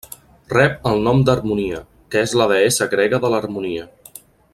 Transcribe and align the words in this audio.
Rep 0.53 0.87
el 0.91 1.03
nom 1.07 1.19
d'Harmonia, 1.27 1.81
que 2.15 2.23
és 2.29 2.33
la 2.41 2.47
deessa 2.53 2.89
grega 2.95 3.21
de 3.27 3.31
l'harmonia. 3.35 3.87